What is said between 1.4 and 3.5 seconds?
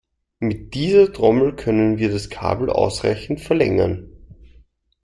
können wir das Kabel ausreichend